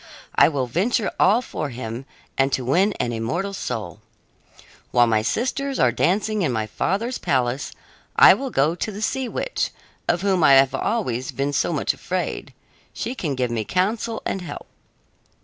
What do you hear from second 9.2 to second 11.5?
witch, of whom I have always